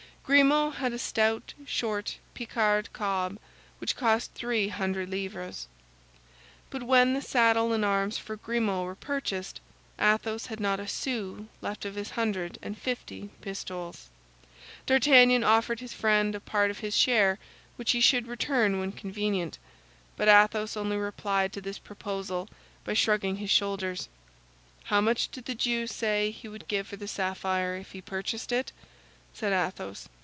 [0.23, 3.37] Grimaud had a stout, short Picard cob,
[3.79, 5.67] which cost three hundred livres.
[6.69, 9.59] But when the saddle and arms for Grimaud were purchased,
[9.99, 14.07] Athos had not a sou left of his hundred and fifty pistoles.
[14.85, 17.37] D'Artagnan offered his friend a part of his share
[17.75, 19.57] which he should return when convenient.
[20.15, 22.47] But Athos only replied to this proposal
[22.85, 24.07] by shrugging his shoulders.
[24.85, 28.53] "How much did the Jew say he would give for the sapphire if he purchased
[28.53, 28.71] it?"
[29.33, 30.07] said Athos.